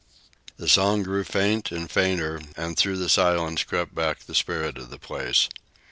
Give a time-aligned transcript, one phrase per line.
[0.57, 4.89] The song grew faint and fainter, and through the silence crept back the spirit of
[4.89, 5.47] the place.